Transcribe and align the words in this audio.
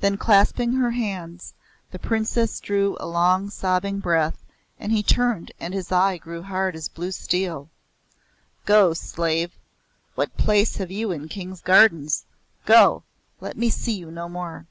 Then 0.00 0.16
clasping 0.16 0.72
her 0.76 0.92
hands, 0.92 1.52
the 1.90 1.98
Princess 1.98 2.60
drew 2.60 2.96
a 2.98 3.06
long 3.06 3.50
sobbing 3.50 3.98
breath, 4.00 4.42
and 4.78 4.90
he 4.90 5.02
turned 5.02 5.52
and 5.60 5.74
his 5.74 5.92
eyes 5.92 6.20
grew 6.20 6.40
hard 6.42 6.74
as 6.74 6.88
blue 6.88 7.12
steel. 7.12 7.68
"Go, 8.64 8.94
slave," 8.94 9.50
he 9.52 9.58
cried. 9.58 10.14
"What 10.14 10.36
place 10.38 10.76
have 10.76 10.90
you 10.90 11.12
in 11.12 11.28
Kings' 11.28 11.60
gardens? 11.60 12.24
Go. 12.64 13.02
Let 13.38 13.58
me 13.58 13.68
see 13.68 13.92
you 13.92 14.10
no 14.10 14.30
more." 14.30 14.64